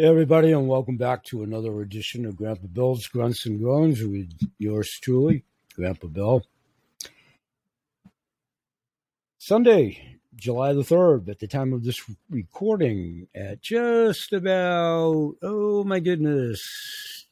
[0.00, 4.32] Hey, everybody, and welcome back to another edition of Grandpa Bill's Grunts and Groans with
[4.56, 6.42] yours truly, Grandpa Bill.
[9.36, 16.00] Sunday, July the 3rd, at the time of this recording, at just about, oh my
[16.00, 17.26] goodness,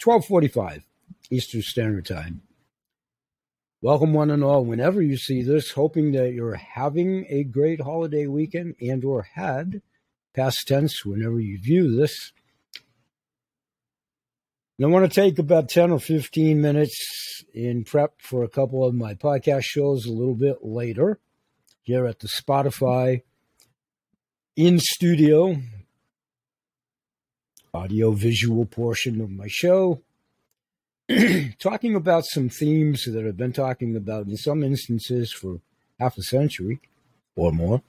[0.00, 0.84] 1245
[1.32, 2.42] Eastern Standard Time.
[3.82, 8.28] Welcome one and all whenever you see this, hoping that you're having a great holiday
[8.28, 9.82] weekend and or had
[10.38, 12.32] past tense whenever you view this.
[14.78, 18.84] And I want to take about 10 or 15 minutes in prep for a couple
[18.84, 21.18] of my podcast shows a little bit later
[21.82, 23.22] here at the Spotify
[24.54, 25.56] in studio
[27.74, 30.02] audio visual portion of my show.
[31.58, 35.60] talking about some themes that I've been talking about in some instances for
[35.98, 36.80] half a century
[37.34, 37.82] or more.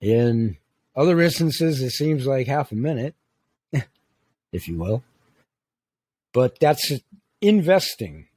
[0.00, 0.58] In
[0.96, 3.14] other instances, it seems like half a minute,
[4.52, 5.04] if you will.
[6.32, 6.92] But that's
[7.40, 8.28] investing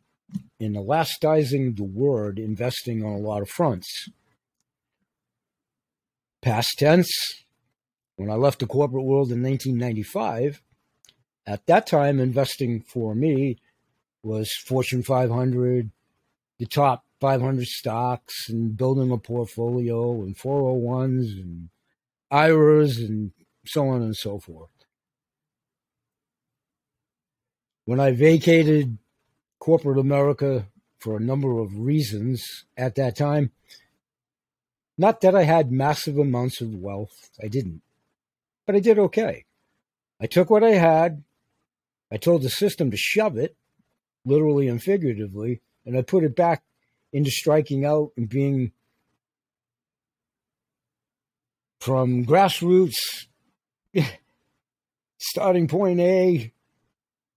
[0.60, 4.10] in elasticizing the word, investing on a lot of fronts.
[6.42, 7.12] Past tense,
[8.16, 10.62] when I left the corporate world in 1995,
[11.48, 13.58] at that time, investing for me
[14.22, 15.90] was Fortune 500,
[16.60, 21.70] the top 500 stocks, and building a portfolio, and 401s, and
[22.32, 23.32] IRAs, and
[23.66, 24.70] so on and so forth.
[27.86, 28.98] When I vacated
[29.60, 30.68] corporate America
[31.00, 33.52] for a number of reasons at that time,
[34.98, 37.82] not that I had massive amounts of wealth, I didn't,
[38.66, 39.46] but I did okay.
[40.20, 41.24] I took what I had,
[42.12, 43.56] I told the system to shove it,
[44.26, 46.64] literally and figuratively, and I put it back
[47.14, 48.74] into striking out and being
[51.80, 53.28] from grassroots,
[55.18, 56.52] starting point A,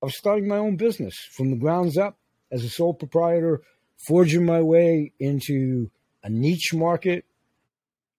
[0.00, 2.18] of starting my own business from the grounds up
[2.50, 3.62] as a sole proprietor,
[4.06, 5.90] forging my way into
[6.24, 7.24] a niche market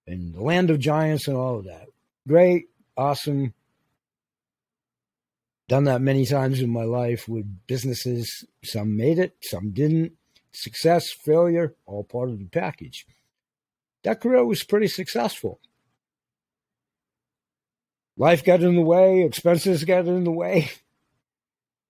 [0.07, 1.87] and the land of giants and all of that.
[2.27, 3.53] Great, awesome,
[5.67, 8.45] done that many times in my life with businesses.
[8.63, 10.13] Some made it, some didn't.
[10.51, 13.07] Success, failure, all part of the package.
[14.03, 15.59] That career was pretty successful.
[18.17, 20.71] Life got in the way, expenses got in the way.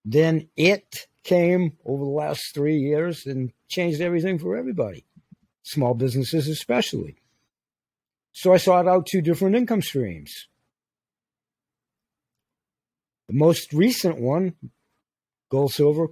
[0.05, 5.05] Then it came over the last three years and changed everything for everybody,
[5.63, 7.15] small businesses especially.
[8.33, 10.47] So I sought out two different income streams
[13.27, 14.53] the most recent one,
[15.49, 16.07] gold, silver,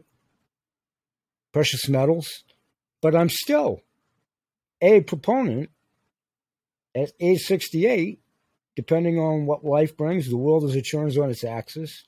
[1.51, 2.43] precious metals,
[3.01, 3.81] but I'm still
[4.81, 5.69] a proponent
[6.95, 8.20] at age 68,
[8.75, 10.29] depending on what life brings.
[10.29, 12.03] The world as it turns on its axis,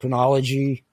[0.00, 0.84] chronology,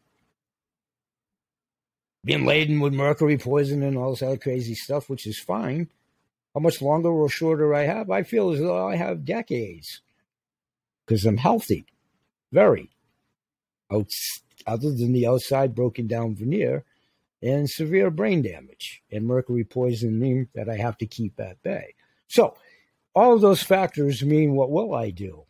[2.26, 5.90] being laden with mercury poison and all this other crazy stuff, which is fine.
[6.54, 8.10] How much longer or shorter I have?
[8.10, 10.02] I feel as though I have decades
[11.06, 11.86] because I'm healthy,
[12.52, 12.90] very
[14.66, 16.84] other than the outside broken down veneer
[17.42, 21.94] and severe brain damage and mercury poisoning that I have to keep at bay.
[22.28, 22.56] So,
[23.16, 25.46] all of those factors mean what will I do?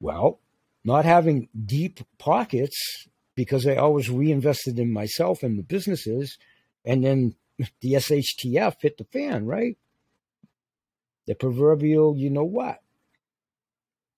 [0.00, 0.40] Well,
[0.84, 6.38] not having deep pockets because I always reinvested in myself and the businesses,
[6.84, 7.34] and then
[7.80, 9.76] the SHTF hit the fan, right?
[11.26, 12.80] The proverbial, you know what?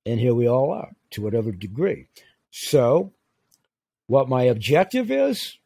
[0.04, 2.08] And here we all are to whatever degree.
[2.50, 3.12] So,
[4.06, 5.58] what my objective is,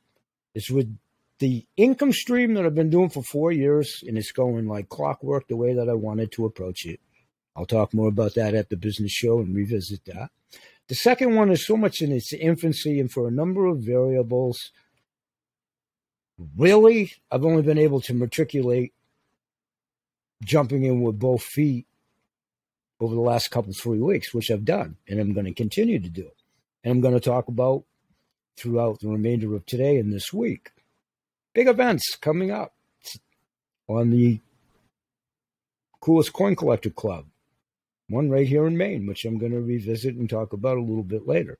[0.54, 0.96] is with
[1.38, 5.48] the income stream that I've been doing for four years, and it's going like clockwork
[5.48, 7.00] the way that I wanted to approach it.
[7.54, 10.30] I'll talk more about that at the business show and revisit that.
[10.88, 14.70] The second one is so much in its infancy, and for a number of variables,
[16.56, 18.92] really, I've only been able to matriculate
[20.44, 21.86] jumping in with both feet
[23.00, 26.08] over the last couple three weeks, which I've done, and I'm going to continue to
[26.08, 26.30] do
[26.86, 27.82] and I'm going to talk about
[28.56, 30.70] throughout the remainder of today and this week.
[31.56, 32.74] Big events coming up
[33.88, 34.42] on the
[36.02, 37.24] coolest coin collector club,
[38.10, 41.02] one right here in Maine, which I'm going to revisit and talk about a little
[41.02, 41.56] bit later.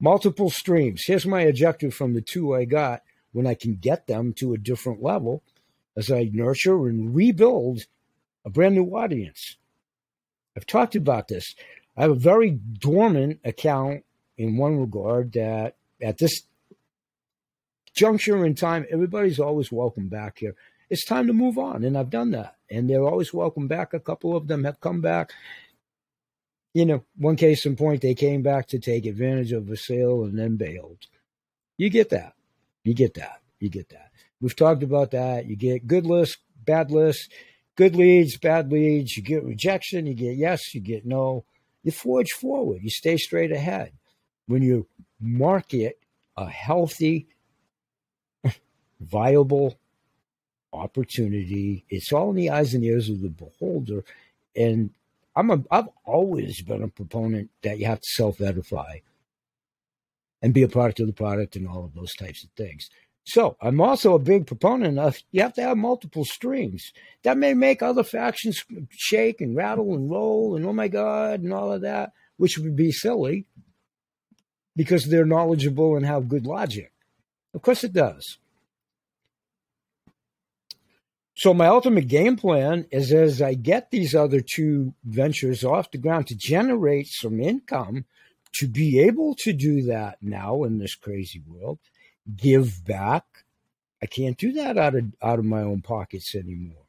[0.00, 1.04] Multiple streams.
[1.06, 4.58] Here's my objective from the two I got when I can get them to a
[4.58, 5.44] different level
[5.96, 7.82] as I nurture and rebuild
[8.44, 9.54] a brand new audience.
[10.56, 11.54] I've talked about this.
[11.96, 14.04] I have a very dormant account
[14.36, 16.42] in one regard that at this
[17.98, 20.54] juncture in time, everybody's always welcome back here.
[20.88, 22.56] It's time to move on, and I've done that.
[22.70, 23.92] And they're always welcome back.
[23.92, 25.32] A couple of them have come back.
[26.74, 30.22] you know, one case in point, they came back to take advantage of a sale
[30.24, 31.06] and then bailed.
[31.76, 32.34] You get that.
[32.84, 33.40] You get that.
[33.58, 34.10] You get that.
[34.40, 35.46] We've talked about that.
[35.46, 37.28] You get good lists, bad lists,
[37.76, 39.16] good leads, bad leads.
[39.16, 40.06] You get rejection.
[40.06, 40.74] You get yes.
[40.74, 41.44] You get no.
[41.82, 42.80] You forge forward.
[42.82, 43.92] You stay straight ahead.
[44.46, 44.86] When you
[45.20, 45.98] market
[46.36, 47.26] a healthy,
[49.00, 49.78] viable
[50.72, 54.04] opportunity, it's all in the eyes and ears of the beholder.
[54.54, 54.90] And
[55.34, 58.98] I'm a, I've always been a proponent that you have to self edify
[60.42, 62.88] and be a product of the product and all of those types of things.
[63.24, 66.92] So I'm also a big proponent of you have to have multiple streams.
[67.24, 71.52] That may make other factions shake and rattle and roll and oh my God and
[71.52, 73.44] all of that, which would be silly
[74.74, 76.90] because they're knowledgeable and have good logic.
[77.52, 78.38] Of course it does.
[81.38, 85.98] So my ultimate game plan is as I get these other two ventures off the
[85.98, 88.06] ground to generate some income
[88.54, 91.78] to be able to do that now in this crazy world,
[92.34, 93.22] give back.
[94.02, 96.86] I can't do that out of out of my own pockets anymore.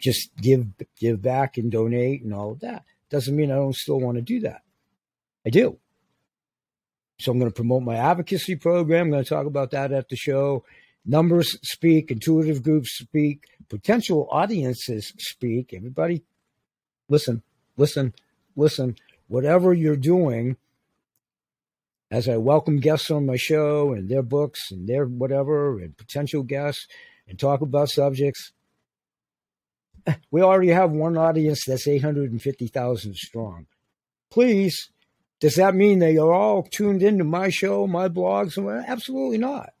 [0.00, 0.66] Just give
[0.98, 2.82] give back and donate and all of that.
[3.08, 4.62] Doesn't mean I don't still want to do that.
[5.46, 5.78] I do.
[7.20, 9.06] So I'm going to promote my advocacy program.
[9.06, 10.64] I'm going to talk about that at the show.
[11.08, 15.72] Numbers speak, intuitive groups speak, potential audiences speak.
[15.74, 16.24] Everybody,
[17.08, 17.42] listen,
[17.76, 18.14] listen,
[18.54, 18.96] listen.
[19.28, 20.56] Whatever you're doing,
[22.10, 26.42] as I welcome guests on my show and their books and their whatever, and potential
[26.42, 26.86] guests,
[27.28, 28.52] and talk about subjects,
[30.30, 33.66] we already have one audience that's 850,000 strong.
[34.30, 34.90] Please,
[35.40, 38.56] does that mean they are all tuned into my show, my blogs?
[38.86, 39.72] Absolutely not.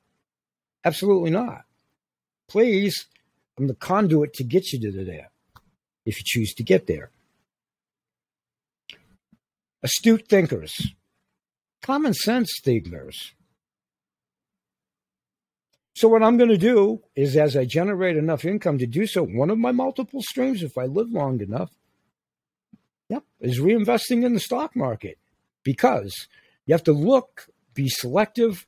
[0.84, 1.62] Absolutely not.
[2.48, 3.06] Please,
[3.58, 5.30] I'm the conduit to get you to there
[6.04, 7.10] if you choose to get there.
[9.82, 10.94] Astute thinkers,
[11.82, 13.32] common sense thinkers.
[15.94, 19.24] So, what I'm going to do is, as I generate enough income to do so,
[19.24, 21.70] one of my multiple streams, if I live long enough,
[23.08, 25.18] yep, is reinvesting in the stock market
[25.62, 26.28] because
[26.66, 28.66] you have to look, be selective,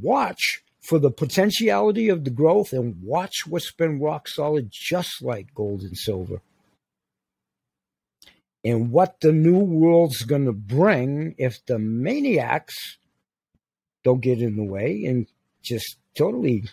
[0.00, 5.54] watch for the potentiality of the growth and watch what's been rock solid, just like
[5.54, 6.40] gold and silver.
[8.64, 12.98] And what the new world's going to bring if the maniacs
[14.04, 15.26] don't get in the way and
[15.62, 16.64] just totally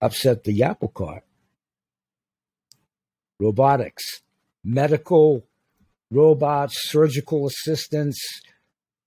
[0.00, 1.24] upset the apple cart.
[3.38, 4.22] Robotics,
[4.64, 5.46] medical
[6.10, 8.18] robots, surgical assistants,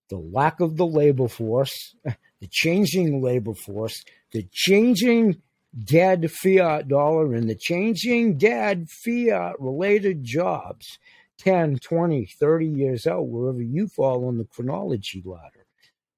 [0.10, 1.96] the lack of the labor force,
[2.40, 5.42] the changing labor force, the changing
[5.84, 10.98] dead fiat dollar, and the changing dead fiat related jobs
[11.40, 15.66] 10, 20, 30 years out, wherever you fall on the chronology ladder.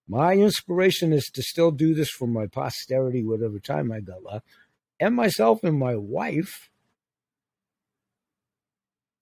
[0.07, 4.45] My inspiration is to still do this for my posterity, whatever time I got left,
[4.99, 6.69] and myself and my wife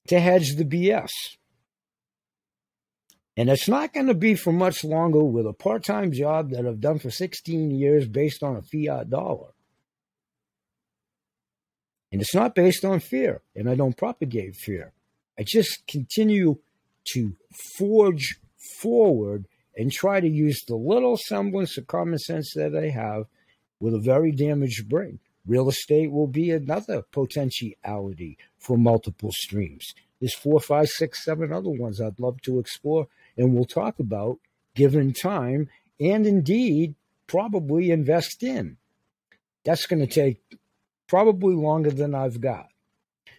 [0.07, 1.09] to hedge the BS.
[3.37, 6.65] And it's not going to be for much longer with a part time job that
[6.65, 9.53] I've done for 16 years based on a fiat dollar.
[12.11, 14.93] And it's not based on fear, and I don't propagate fear.
[15.37, 16.57] I just continue
[17.13, 17.35] to
[17.77, 18.39] forge
[18.81, 23.25] forward and try to use the little semblance of common sense that I have
[23.79, 25.19] with a very damaged brain.
[25.45, 29.85] Real estate will be another potentiality for multiple streams.
[30.19, 33.07] There's four, five, six, seven other ones I'd love to explore
[33.39, 34.37] and we'll talk about
[34.75, 35.69] given time
[35.99, 36.93] and indeed
[37.25, 38.77] probably invest in.
[39.63, 40.41] That's going to take
[41.07, 42.67] probably longer than I've got.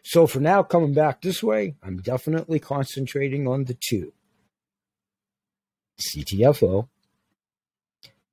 [0.03, 4.13] So for now, coming back this way, I'm definitely concentrating on the two
[6.01, 6.89] CTFO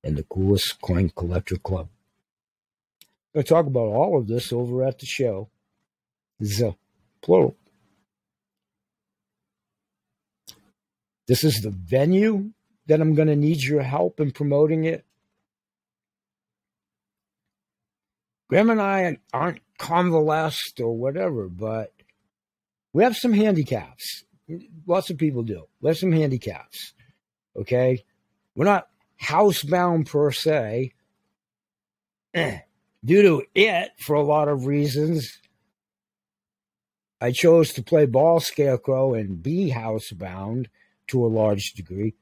[0.03, 1.89] and the coolest coin collector club.
[3.01, 5.49] I'm going to talk about all of this over at the show.
[6.39, 6.75] The
[7.21, 7.57] plural.
[11.27, 12.51] This is the venue
[12.87, 15.05] that I'm going to need your help in promoting it.
[18.49, 21.91] Graham and I aren't convalesced or whatever, but
[22.93, 24.23] we have some handicaps.
[24.85, 25.67] Lots of people do.
[25.81, 26.93] We have some handicaps.
[27.57, 28.05] Okay.
[28.55, 28.87] We're not
[29.21, 30.93] housebound per se.
[32.33, 35.39] Due to it, for a lot of reasons,
[37.19, 40.67] I chose to play ball scarecrow and be housebound
[41.07, 42.13] to a large degree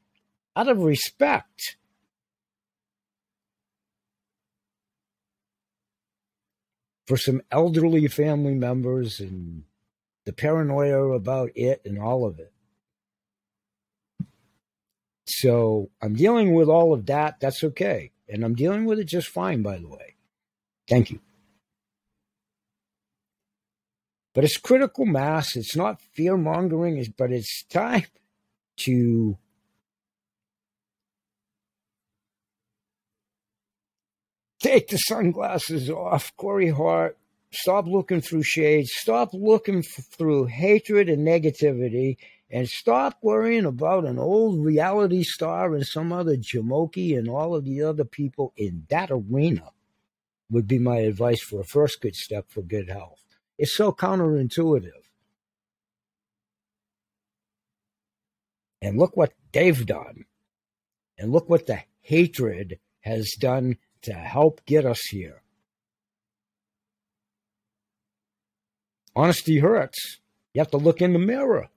[0.56, 1.77] out of respect.
[7.08, 9.63] For some elderly family members and
[10.25, 12.51] the paranoia about it and all of it.
[15.27, 17.39] So I'm dealing with all of that.
[17.39, 18.12] That's okay.
[18.27, 20.15] And I'm dealing with it just fine, by the way.
[20.89, 21.20] Thank you.
[24.34, 25.56] But it's critical mass.
[25.56, 28.06] It's not fear mongering, but it's time
[28.77, 29.38] to
[34.60, 37.17] take the sunglasses off, Corey Hart.
[37.51, 38.91] Stop looking through shades.
[38.94, 42.17] Stop looking f- through hatred and negativity.
[42.50, 47.65] And stop worrying about an old reality star and some other Jamoki and all of
[47.65, 49.72] the other people in that arena,
[50.50, 53.24] would be my advice for a first good step for good health.
[53.58, 55.05] It's so counterintuitive.
[58.86, 60.25] And look what they've done.
[61.18, 65.42] And look what the hatred has done to help get us here.
[69.15, 70.20] Honesty hurts.
[70.54, 71.70] You have to look in the mirror.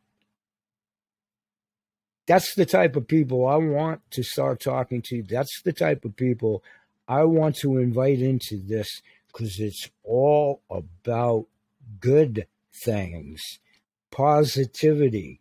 [2.26, 5.22] That's the type of people I want to start talking to.
[5.22, 6.62] That's the type of people
[7.08, 11.46] I want to invite into this because it's all about
[12.00, 12.46] good
[12.84, 13.40] things,
[14.10, 15.40] positivity,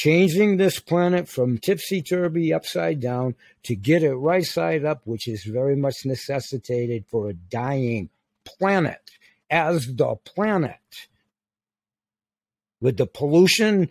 [0.00, 5.28] changing this planet from tipsy turvy upside down to get it right side up, which
[5.28, 8.08] is very much necessitated for a dying
[8.46, 9.10] planet
[9.50, 11.08] as the planet.
[12.80, 13.90] With the pollution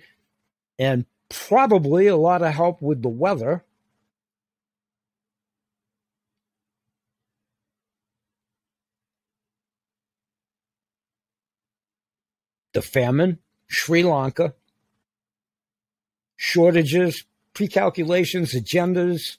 [0.80, 3.64] and probably a lot of help with the weather.
[12.74, 13.38] The famine,
[13.68, 14.56] Sri Lanka,
[16.42, 19.36] shortages, pre-calculations, agendas.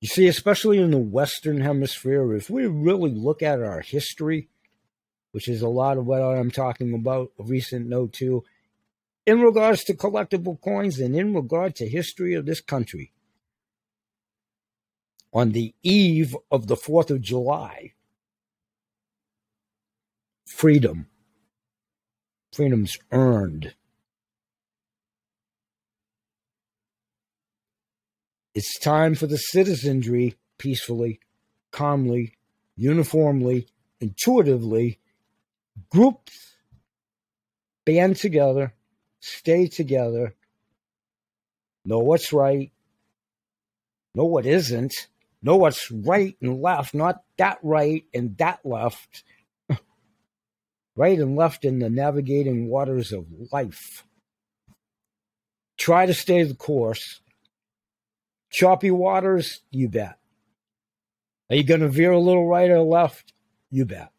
[0.00, 4.48] You see, especially in the Western Hemisphere, if we really look at our history,
[5.32, 8.44] which is a lot of what I'm talking about, a recent note too,
[9.26, 13.12] in regards to collectible coins and in regard to history of this country.
[15.32, 17.94] On the eve of the 4th of July,
[20.46, 21.08] freedom
[22.52, 23.74] freedom's earned.
[28.54, 31.20] It's time for the citizenry peacefully,
[31.70, 32.36] calmly,
[32.76, 33.66] uniformly,
[34.00, 34.98] intuitively,
[35.90, 36.52] groups
[37.84, 38.74] band together,
[39.20, 40.34] stay together,
[41.84, 42.70] know what's right,
[44.14, 45.08] know what isn't,
[45.42, 49.24] know what's right and left, not that right and that left,
[50.96, 54.04] right and left in the navigating waters of life.
[55.78, 57.20] Try to stay the course.
[58.50, 60.18] Choppy waters, you bet.
[61.50, 63.32] Are you going to veer a little right or left?
[63.70, 64.10] You bet.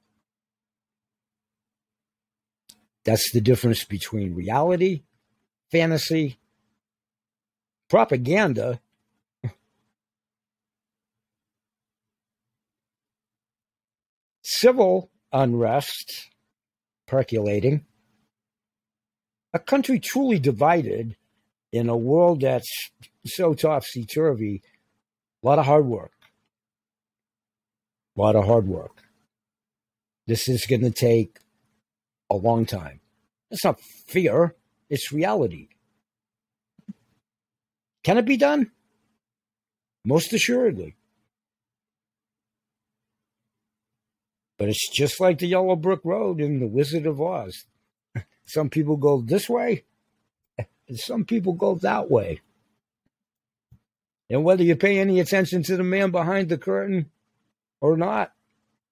[3.06, 5.04] That's the difference between reality,
[5.72, 6.40] fantasy,
[7.90, 8.80] propaganda,
[14.42, 16.30] civil unrest,
[17.14, 17.86] percolating.
[19.54, 21.16] A country truly divided
[21.72, 22.90] in a world that's
[23.24, 24.64] so topsy turvy.
[25.44, 26.14] A lot of hard work.
[28.18, 29.04] A lot of hard work.
[30.26, 31.38] This is going to take
[32.32, 33.00] a long time.
[33.52, 34.56] It's not fear,
[34.90, 35.68] it's reality.
[38.04, 38.72] Can it be done?
[40.04, 40.96] Most assuredly.
[44.58, 47.66] But it's just like the Yellow Brick Road in The Wizard of Oz.
[48.46, 49.84] Some people go this way,
[50.58, 52.42] and some people go that way.
[54.30, 57.10] And whether you pay any attention to the man behind the curtain
[57.82, 58.34] or not,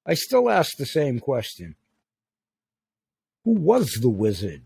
[0.05, 1.75] I still ask the same question
[3.43, 4.63] Who was the wizard?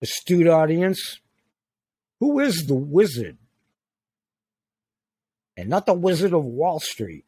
[0.00, 1.20] Astute audience,
[2.20, 3.36] who is the wizard?
[5.56, 7.24] And not the wizard of Wall Street.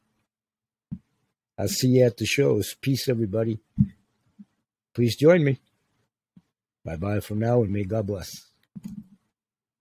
[1.60, 2.74] I'll see you at the shows.
[2.80, 3.60] Peace, everybody.
[4.94, 5.60] Please join me.
[6.82, 8.49] Bye bye from now, and may God bless.